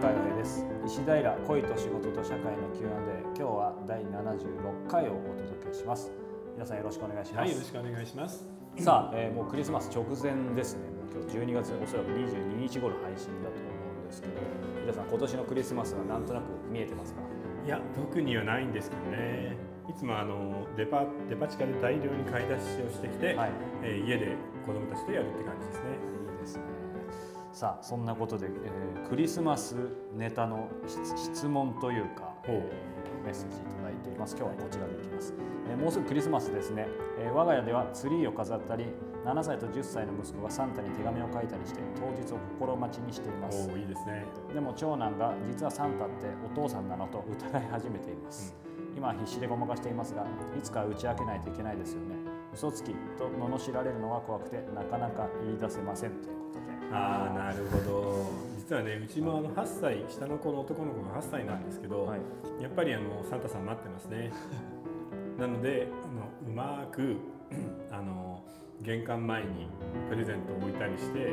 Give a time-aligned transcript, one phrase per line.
[0.00, 0.64] にちは早川洋平です。
[0.86, 6.10] 石平恋と仕事と社会の Q&A 今日は第76回をお届けします。
[6.54, 8.48] 皆さんよろしくお願いします、はい、よろしくお願いします。
[8.78, 10.88] さあ、えーもうクリスマス直前ですね。
[11.12, 13.68] 今日12月おそらく22日頃配信だと思
[14.00, 14.40] うんですけど
[14.80, 17.20] 皆さん今年のクリスマスはなんとなく見えてますか？
[17.66, 19.54] いや、特にはないんですけどね。
[19.86, 23.50] いつもあのデパデパ地下で大量に買い出しをしてきて、はい。
[23.82, 25.84] えー家で子供たちとやるって感じですね。
[26.32, 26.79] いいですね
[27.52, 29.74] さあそんなことで、えークリスマス
[30.16, 34.34] ネタの質質問というか、えーメッセージいただいています。
[34.34, 35.34] 今日はこちらでいきます、
[35.68, 36.86] えーもうすぐクリスマスですね、
[37.18, 38.86] えー我が家ではツリーを飾ったり
[39.24, 43.68] 7歳と10歳の息子がサンタに手紙を書いたりして当日を心待ちにしています。
[43.68, 44.24] おお、いいですね。
[44.54, 48.54] でも長男が実はサンタってお父さんなのと疑い始めています、
[48.96, 50.24] 今は必死でごまかしていますが
[50.56, 52.19] いつか打ち明けないといけないですよね
[52.52, 56.66] 嘘つきと罵られるのは怖くてなかなか言い出せませんということで。
[56.92, 58.30] ああ、なるほど。
[58.58, 62.20] 実はね、うちもあの8歳下の子の男の子が8歳なんですけど、はい。
[62.60, 64.32] やっぱりあのサンタさん待ってますね。
[65.38, 67.16] なのであのうまく
[67.90, 68.42] あの
[68.82, 69.68] 玄関前に
[70.08, 71.32] プレゼントを置いたりして。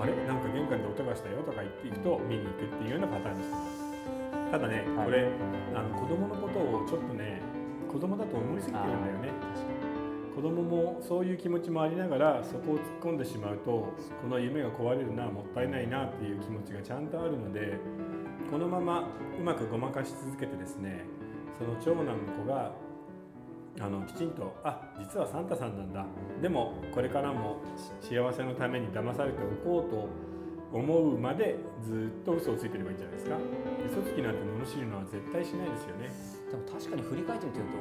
[0.00, 0.14] あれ？
[0.26, 4.50] なんか玄関で音がしたよとか言っていくと見に行くっていうようなパターンにしてます。
[4.52, 5.06] ただね、はい。
[5.06, 5.28] これ
[5.74, 7.40] あの子供のことをちょっとね
[7.90, 9.30] 子供だと思いすぎてるんだよね
[10.36, 13.70] 子供もそういう気持ちもありながらそこを突っ込んでしまうと
[14.20, 17.78] この夢が壊れるなもったいないなっていう気持ちがちゃんとあるので
[18.50, 19.08] このまま
[19.40, 21.06] うまくごまかし続けてですね
[21.58, 22.70] その長男の子が
[23.80, 26.04] あのきちんとあ実はサンタさんなんだ。
[26.42, 27.56] でもこれからも
[28.00, 30.08] 幸せのために騙されておこうと
[30.72, 33.36] 思うまでずっと嘘をついてればいいんじゃないですか。
[33.86, 36.10] 嘘つきなんて罵るのは絶対しないですよね。
[36.50, 37.72] でも確かに振り返ってみてると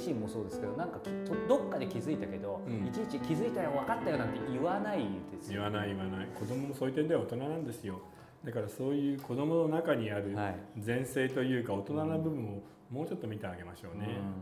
[0.00, 2.86] 自身もそうですけどなんかきとどっかで気づいたけど、うん。
[2.86, 5.00] いちいち気づいたよ分かったよなんて言わない
[5.30, 5.60] ですよ。
[5.60, 6.26] 言わない言わない。
[6.28, 8.00] 子供もそういう点では大人なんですよ。
[8.42, 10.56] だからそういう子供の中にあるはい。
[10.84, 14.32] 前世というか大人な部分をもうちょっと見てあげましょうね、うん。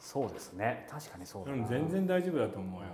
[0.00, 0.86] そうですね。
[0.90, 1.62] 確かにそうだな。
[1.62, 2.88] うん、全然大丈夫だと思うよ、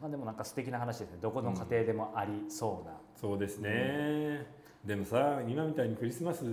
[0.00, 1.18] まあ、でもなんか素敵な話ですね。
[1.20, 4.46] どこの家庭でもありそうな、そうですね、
[4.84, 6.44] でもさ今みたいにクリスマス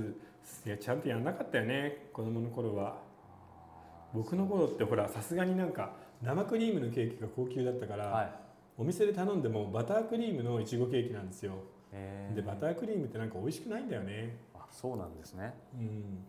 [0.66, 2.10] いやちゃんとやんなかったよね。
[2.12, 2.98] 子供の頃は
[4.14, 8.32] 僕の頃ってほらさすがになんか生クリームのケーキが高級だったから、はい。
[8.78, 11.54] お店で頼んでもバタークリームのいちごケーキなんですよ。
[11.92, 12.36] えー。
[12.36, 14.38] でバタークリームってなんか美味しくないんだよね。
[14.56, 15.54] あそうなんですね。
[15.76, 16.26] うん。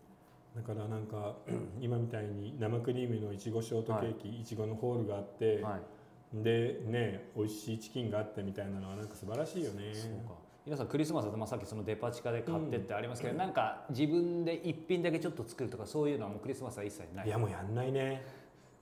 [0.56, 1.36] だからなんか
[1.80, 6.42] 今みたいに生クリームのいちごショートケーキ、い、ちごのホールがあって、はい。
[6.42, 9.94] でね美味しいチキンがあってみたいなのはなんか素晴らしいよね。
[9.94, 17.26] そうか皆さんクリスマスだと、まあ、さっきそのデパ地下で買ってってありますけど、なんか自分で一品だけちょっと作るとかそういうのはもうクリスマスは一切ない。
[17.26, 18.24] いやもうやんないね。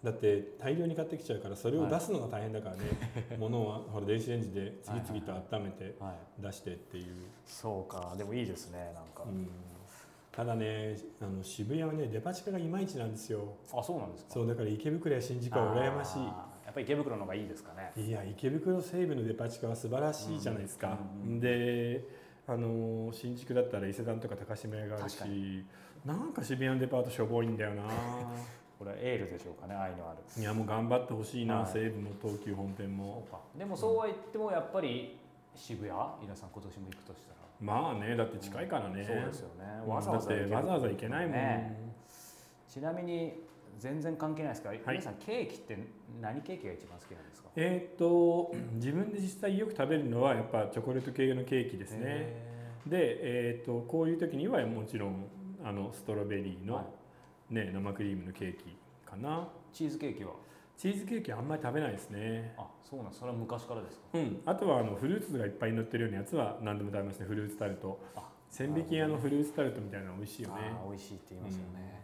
[0.04, 2.82] だって大量に買ってきちゃうからそれを出すのが大変だからね、
[3.38, 7.06] 物はほら電子レンジで次々と温めてはい、出してっていう、
[7.46, 8.14] そうか。
[8.16, 9.48] でもいいですねなんか、うん。
[10.30, 13.54] ただねあの渋谷はねデパ地下がいまいちなんですよ。
[13.72, 14.30] あそうなんですか。
[14.34, 17.92] そうだから池袋や新宿は羨ましあーやっぱり池袋の方がいいですかね。
[17.96, 22.04] いいや池袋西部のデパ地下は素晴らしいじゃないですか、うんうんで
[22.44, 25.64] あの新宿だったら伊勢丹とか高島屋があるし
[26.04, 27.84] なんか渋谷のデパートしょぼいんだよな。
[28.80, 30.42] これはエールでしょうかね愛のある。
[30.42, 31.72] いやもう頑張ってほしいな、はい。
[31.72, 35.20] 西武も東急本店そもでもそうは言ってもやっぱり
[35.54, 35.92] 渋谷？
[36.20, 37.36] 皆さん今年も行くとしたら。
[37.60, 39.64] まあねだって近いからね、そうですよね。
[39.86, 39.94] うん。
[39.94, 41.92] わざわざわざわざ行けないもん、ね
[42.66, 43.34] ちなみに
[43.78, 45.78] 全然関係ないですから、皆さんケーキって
[46.20, 47.48] 何ケーキが一番好きなんですか？
[47.56, 52.00] えーっと 自分で実際よく食べるのはやっぱチョコレート系のケーキですね。
[52.06, 52.42] へ
[52.86, 52.96] で、
[53.50, 55.24] えーっとこういう時にはもちろん
[55.64, 56.84] あのストロベリーの、は
[57.50, 59.28] ね、生クリームのケーキかな。
[59.30, 60.32] ーチーズケーキは？
[60.76, 62.54] チーズケーキあんまり食べないですね。
[62.58, 64.04] あそうなんそれは昔からですか？
[64.14, 64.40] うん。
[64.46, 67.26] あとはあのフルーツがいっぱい乗ってるようなやつは何でも食べますね。
[67.26, 68.00] フルーツタルト。
[68.16, 70.54] あ千匹屋のフルーツタルトみたいなの美味しいよね。
[70.88, 72.00] 美味しいって言いますよね、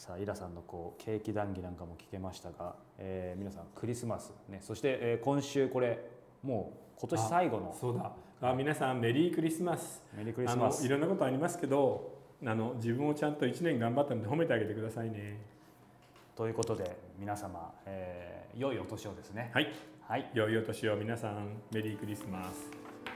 [0.00, 4.60] さあイラさんのこうケーキ談義なんかも聞けましたが、えー皆さんクリスマスね。
[4.62, 6.02] そして、えー今週これ
[6.42, 8.10] もう今年最後のそうだ。
[8.40, 10.02] あ皆さんメリークリスマス。
[10.16, 10.86] メリークリスマス。
[10.86, 15.38] いろんなことありますけどあの自分をちゃんと1年頑張ったので褒めてあげてくださいね。
[16.34, 19.50] ということで皆様、えー良いお年をですね。
[19.52, 19.68] はい。
[20.08, 20.30] はい。
[20.32, 22.70] 良いお年を皆さんメリークリスマス。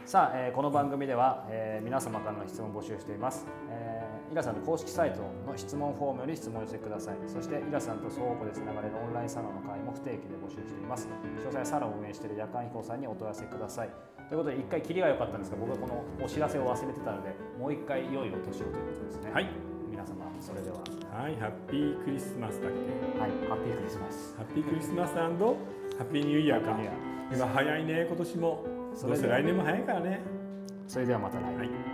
[0.05, 4.04] さあ、えーこの番組では、えー皆様からの質問を募集しています、えー
[4.35, 7.15] イラさんの公式サイトの質問フォームより質問を寄せてください。
[7.29, 11.07] そしてイラさんと相互でつながれるオンラインサロンの会も不定期で募集しています。
[11.39, 13.91] 詳細はサロンを運営している夜間飛行さんにお問い合わせください。
[14.27, 19.31] ということで一回切りが良かったんですが僕はこのお知らせを忘れてたのでもう一回良いお年をということですね。
[19.31, 19.47] はい。
[19.89, 20.83] 皆様それでは。
[21.15, 21.37] はい。
[21.39, 23.21] ハッピークリスマスだっけ？
[23.21, 23.31] はい。
[23.47, 26.75] ハッピークリスマスハッピークリスマスハッピーニューイヤーか
[27.31, 28.67] 今早いね今年も。
[28.99, 30.23] それでどうせ来年も早いからね。
[30.89, 31.57] それではまた来年。
[31.57, 31.94] はい